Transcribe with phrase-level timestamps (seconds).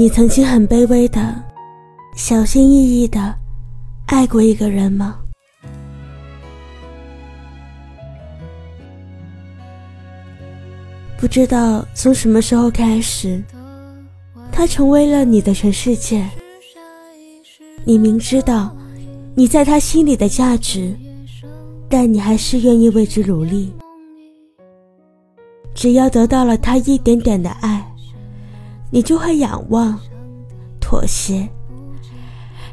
[0.00, 1.44] 你曾经很卑微的、
[2.16, 3.34] 小心翼翼的
[4.06, 5.18] 爱过一个人吗？
[11.18, 13.44] 不知道从什么时候开始，
[14.50, 16.26] 他成为了你的全世界。
[17.84, 18.74] 你明知道
[19.34, 20.96] 你在他心里的价值，
[21.90, 23.70] 但你还是愿意为之努力。
[25.74, 27.79] 只要得到了他一点点的爱，
[28.90, 29.98] 你就会仰望、
[30.80, 31.48] 妥协，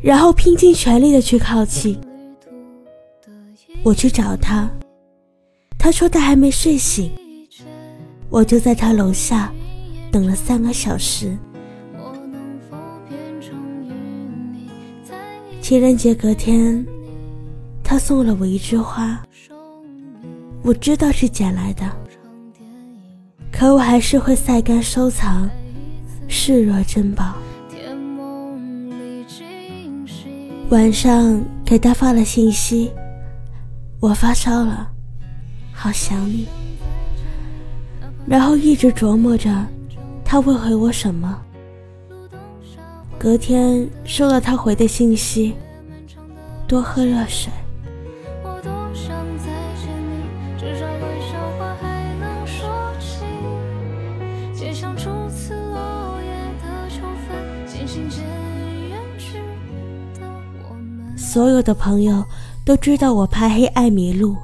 [0.00, 1.98] 然后拼尽全力的去靠近。
[3.82, 4.70] 我去找他，
[5.78, 7.10] 他说他还没睡醒，
[8.28, 9.52] 我就在他楼下
[10.10, 11.36] 等了三个小时。
[15.60, 16.86] 情人节隔天，
[17.82, 19.20] 他送了我一枝花，
[20.62, 21.90] 我知道是捡来的。
[23.50, 25.48] 可我还是会晒干收藏，
[26.34, 27.34] 视若珍宝。
[30.70, 32.90] 晚上给他发了信息，
[34.00, 34.90] 我发烧了，
[35.74, 36.48] 好想你。
[38.26, 39.54] 然后一直琢磨着
[40.24, 41.38] 他会回我什么。
[43.18, 45.54] 隔天收到他回的信息，
[46.66, 47.52] 多喝热水。
[61.16, 62.24] 所有的朋友
[62.64, 64.36] 都知道我怕黑爱迷路，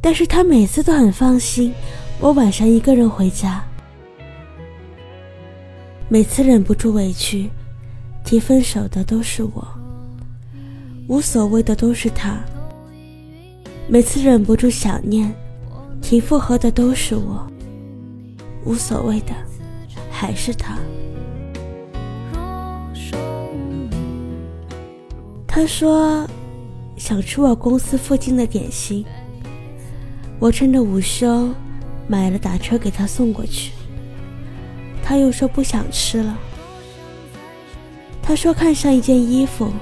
[0.00, 1.72] 但是他每次都很放心
[2.20, 3.62] 我晚上一个人回家。
[6.08, 7.48] 每次忍不住委屈
[8.24, 9.66] 提分手的都是我，
[11.08, 12.38] 无所谓的都是他。
[13.86, 15.32] 每次忍不住想念
[16.02, 17.46] 提复合的都是我，
[18.64, 19.32] 无所谓的
[20.10, 20.78] 还是他。
[25.54, 26.28] 他说
[26.96, 29.06] 想吃我公司附近的点心，
[30.40, 31.54] 我趁着午休
[32.08, 33.70] 买了打车给他送过去。
[35.00, 36.36] 他又说不想吃了。
[38.20, 39.72] 他说看上一件衣服，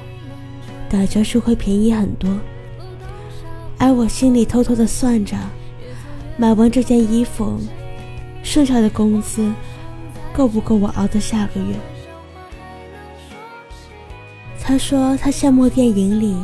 [0.90, 2.38] 打折时会便宜很多。
[3.78, 5.38] 而我心里偷偷的算着，
[6.36, 7.58] 买完这件衣服，
[8.42, 9.50] 剩下的工资
[10.34, 11.74] 够不够我熬到下个月？
[14.64, 16.36] 他说他羡慕电影里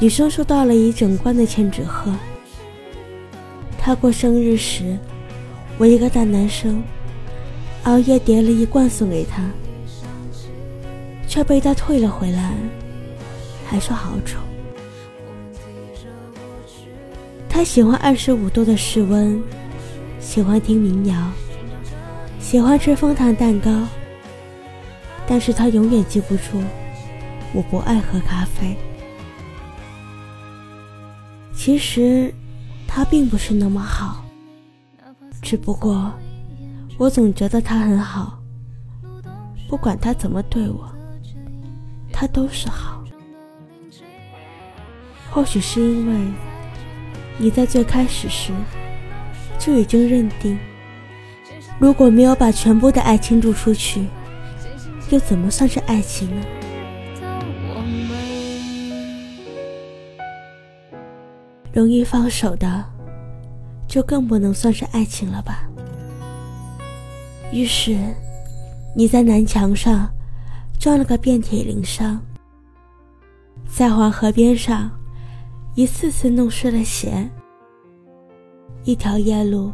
[0.00, 2.12] 女生收到了一整罐的千纸鹤。
[3.78, 4.98] 他过生日时，
[5.78, 6.82] 我一个大男生
[7.84, 9.42] 熬夜叠了一罐送给他，
[11.28, 12.52] 却被他退了回来，
[13.64, 14.38] 还说好丑。
[17.48, 19.40] 他喜欢二十五度的室温，
[20.18, 21.30] 喜欢听民谣，
[22.40, 23.70] 喜欢吃枫糖蛋糕，
[25.28, 26.60] 但是他永远记不住。
[27.54, 28.76] 我不爱喝咖啡。
[31.54, 32.34] 其实，
[32.86, 34.24] 他并不是那么好，
[35.40, 36.12] 只不过
[36.98, 38.38] 我总觉得他很好。
[39.68, 40.92] 不管他怎么对我，
[42.12, 43.02] 他都是好。
[45.30, 46.32] 或许是因为
[47.38, 48.52] 你在最开始时
[49.58, 50.58] 就已经认定，
[51.78, 54.06] 如果没有把全部的爱倾注出去，
[55.10, 56.44] 又怎么算是爱情呢？
[61.74, 62.84] 容易放手的，
[63.88, 65.68] 就更不能算是爱情了吧。
[67.52, 67.98] 于是，
[68.94, 70.08] 你在南墙上
[70.78, 72.22] 撞了个遍体鳞伤，
[73.66, 74.88] 在黄河边上
[75.74, 77.28] 一次次弄湿了鞋，
[78.84, 79.72] 一条夜路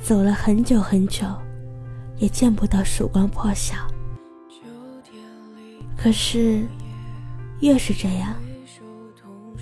[0.00, 1.24] 走了很久很久，
[2.16, 3.76] 也见不到曙光破晓。
[5.96, 6.66] 可是，
[7.60, 8.34] 越是这样。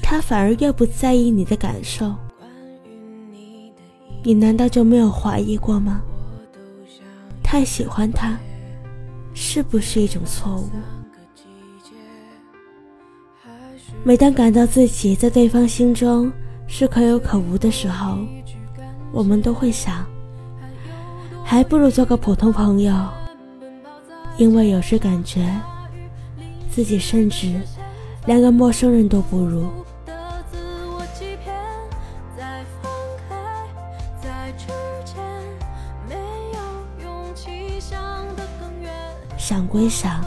[0.03, 2.15] 他反而越不在意你的感受，
[4.23, 6.03] 你难道就没有怀疑过吗？
[7.43, 8.39] 太喜欢他，
[9.33, 10.69] 是不是一种错误？
[14.05, 16.31] 每当感到自己在对方心中
[16.67, 18.19] 是可有可无的时候，
[19.13, 20.05] 我们都会想，
[21.45, 22.95] 还不如做个普通朋友，
[24.37, 25.49] 因为有时感觉
[26.71, 27.55] 自己甚至
[28.27, 29.67] 连个陌生人都不如。
[39.73, 40.23] 归想，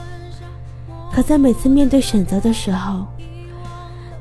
[1.13, 3.05] 可在每次面对选择的时候，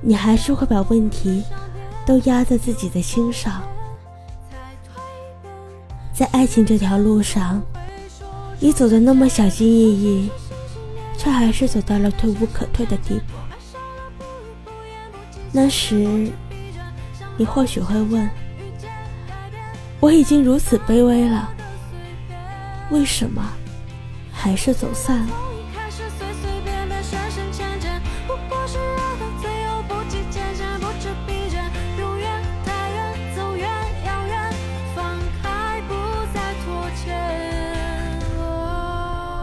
[0.02, 1.42] 你还是会把问题
[2.04, 3.62] 都压在自己的心上。
[6.12, 7.62] 在爱情这条路上，
[8.60, 10.30] 你走的那么小心翼翼，
[11.16, 13.32] 却还是走到了退无可退的地步。
[15.50, 16.30] 那时，
[17.38, 18.28] 你或许会问：
[20.00, 21.48] 我已经如此卑微了，
[22.90, 23.42] 为什么
[24.44, 25.32] 还是走散了？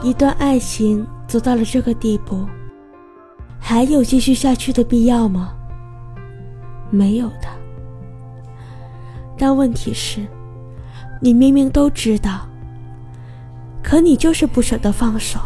[0.03, 2.47] 一段爱情走到了这个地步，
[3.59, 5.55] 还有继续下去的必要吗？
[6.91, 7.47] 没有的。
[9.35, 10.27] 但问题是，
[11.19, 12.47] 你明明都知道，
[13.91, 15.37] 可你就是不舍得放手。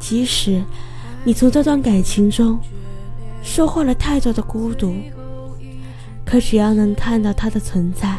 [0.00, 0.60] 即使
[1.22, 2.58] 你从这段感情中
[3.44, 4.92] 收获了太多的孤独，
[6.26, 8.18] 可只要能看到他的存在，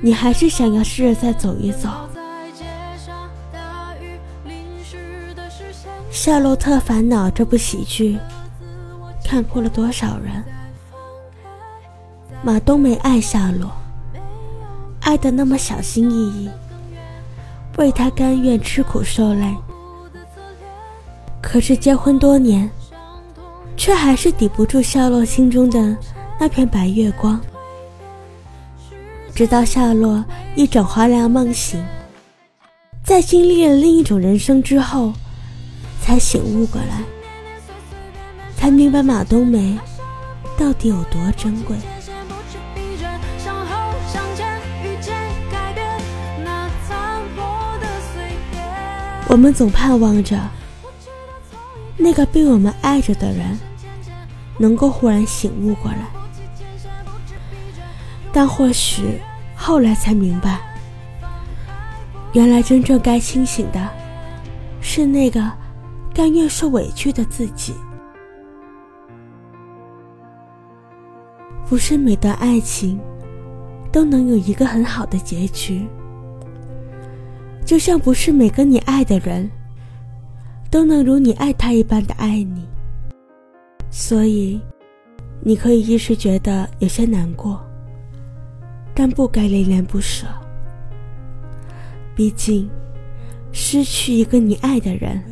[0.00, 1.90] 你还是想要试着再走一走。
[6.10, 8.18] 《夏洛特烦恼》这部喜剧，
[9.22, 10.42] 看哭了多少人？
[12.42, 13.70] 马冬梅爱夏洛，
[15.02, 16.50] 爱的那么小心翼翼，
[17.78, 19.56] 为他甘愿吃苦受累。
[21.40, 22.70] 可是结婚多年，
[23.76, 25.96] 却还是抵不住夏洛心中的
[26.38, 27.40] 那片白月光。
[29.34, 30.22] 直到夏洛
[30.54, 31.82] 一枕华凉梦醒，
[33.02, 35.14] 在经历了另一种人生之后。
[36.00, 37.02] 才醒悟过来，
[38.56, 39.78] 才明白马冬梅
[40.56, 41.76] 到底有多珍贵。
[49.28, 50.40] 我们总盼望着
[51.96, 53.58] 那个被我们爱着的人
[54.58, 56.08] 能够忽然醒悟过来，
[58.32, 59.20] 但或许
[59.54, 60.58] 后来才明白，
[62.32, 63.88] 原来真正该清醒的
[64.80, 65.52] 是那个。
[66.14, 67.72] 甘愿受委屈的自己，
[71.68, 72.98] 不是每段爱情
[73.92, 75.86] 都能有一个很好的结局，
[77.68, 79.46] 就像不是每个你爱的人
[80.70, 82.66] 都能如你爱他一般的爱你。
[83.90, 84.58] 所以，
[85.42, 87.62] 你可以一时觉得有些难过，
[88.94, 90.26] 但不该恋恋不舍。
[92.16, 92.70] 毕竟，
[93.52, 95.22] 失去一个你爱的人。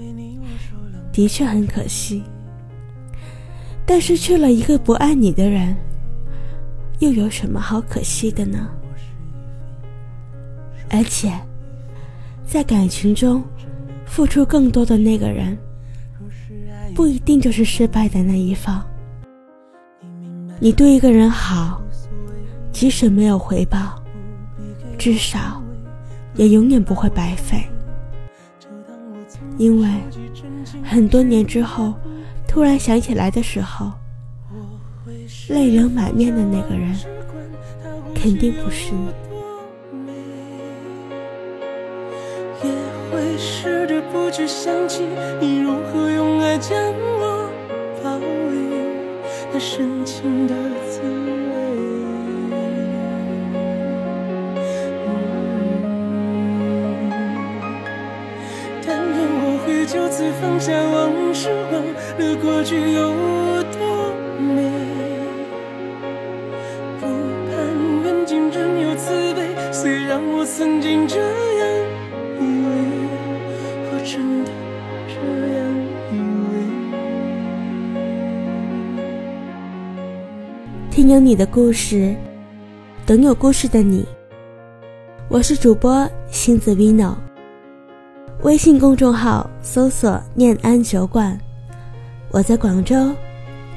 [1.11, 2.23] 的确很可惜，
[3.87, 5.75] 但失去了一个不爱你的人，
[6.99, 8.69] 又有什么好可惜的呢？
[10.91, 11.33] 而且，
[12.47, 13.43] 在感情中
[14.07, 15.59] 付出更多的那个人，
[16.95, 18.83] 不一定就是失败的那一方。
[20.61, 21.83] 你对一个人好，
[22.71, 24.01] 即使没有回报，
[24.97, 25.61] 至少
[26.37, 27.63] 也永远不会白费，
[29.59, 29.89] 因为。
[30.83, 31.95] 很多年之后，
[32.47, 33.91] 突然想起来的时候，
[35.49, 36.95] 泪流满面的那个人，
[38.15, 39.26] 肯定不是你。
[44.37, 45.01] 只想起
[45.41, 46.77] 你如何用爱将
[47.19, 47.49] 我
[48.05, 48.23] 包围，
[49.51, 50.55] 那深情的
[50.87, 51.55] 滋味。
[58.87, 61.83] 但愿我会就此放下往事，忘
[62.19, 63.15] 了过去有
[63.73, 64.61] 多美。
[67.01, 67.07] 不
[67.49, 67.57] 盼
[68.05, 71.23] 缘尽仍有慈悲，虽然我曾经这
[81.11, 82.17] 有你的故事，
[83.07, 84.05] 等有故事的你。
[85.29, 87.15] 我是主播星子 vino。
[88.43, 91.39] 微信公众号搜索“念安酒馆”，
[92.33, 93.15] 我在广州，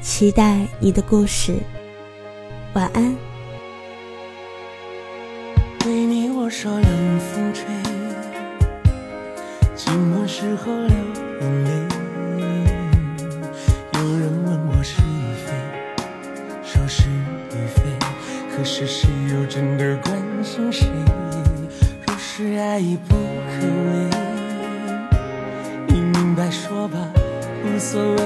[0.00, 1.54] 期待你的故事。
[2.74, 3.14] 晚安。
[5.86, 7.64] 为你我说冷风吹，
[9.76, 10.96] 寂寞时候流
[11.40, 11.79] 眼泪。
[18.80, 20.86] 是谁又真的关心谁？
[22.06, 24.08] 若是爱已不可为。
[25.86, 26.96] 你明白说吧，
[27.62, 28.16] 无所谓，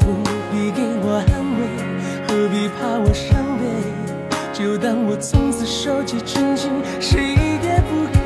[0.00, 0.12] 不
[0.52, 1.64] 必给我安慰，
[2.28, 3.64] 何必怕我伤悲？
[4.52, 8.20] 就当我从此收起真情，谁也不给。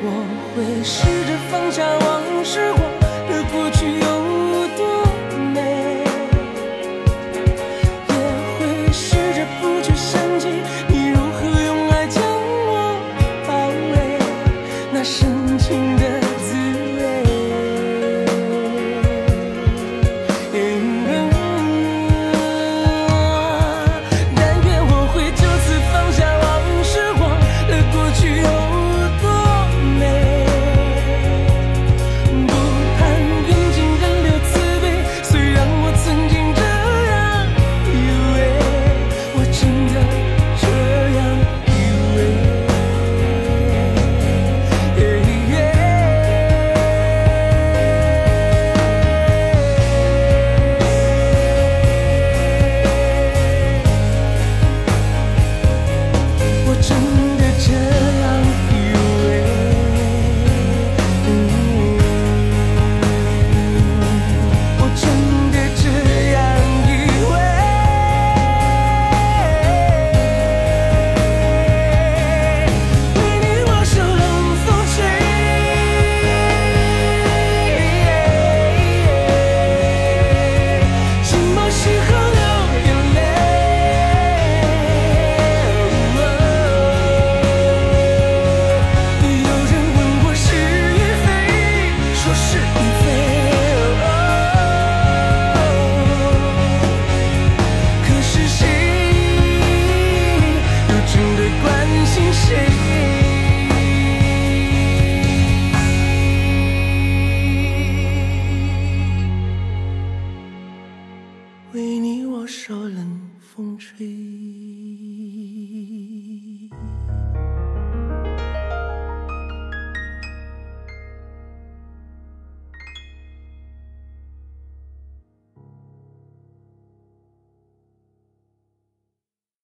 [0.00, 0.06] 我
[0.54, 2.22] 会试着放下往